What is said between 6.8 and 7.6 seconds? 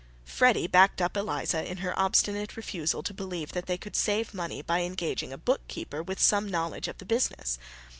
of the business.